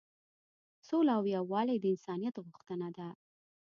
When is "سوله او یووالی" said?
0.87-1.77